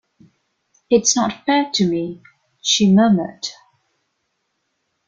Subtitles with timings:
[0.89, 2.23] “It’s not fair to me,”
[2.59, 3.49] she murmured.